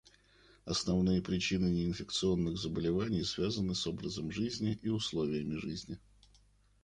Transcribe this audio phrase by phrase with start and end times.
[0.65, 5.99] Основные причины неинфекционных заболеваний связаны с образом жизни и условиями жизни.